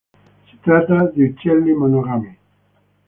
Si 0.49 0.57
tratta 0.61 1.11
di 1.13 1.21
uccelli 1.23 1.73
monogami. 1.73 2.37